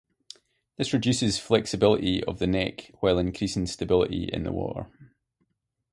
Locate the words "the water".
4.41-4.87